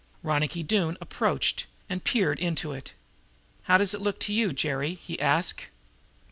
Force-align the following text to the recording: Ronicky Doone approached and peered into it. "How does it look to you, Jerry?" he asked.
Ronicky 0.23 0.63
Doone 0.63 0.97
approached 0.99 1.67
and 1.87 2.03
peered 2.03 2.39
into 2.39 2.71
it. 2.71 2.93
"How 3.65 3.77
does 3.77 3.93
it 3.93 4.01
look 4.01 4.19
to 4.21 4.33
you, 4.33 4.51
Jerry?" 4.51 4.95
he 4.95 5.19
asked. 5.19 5.67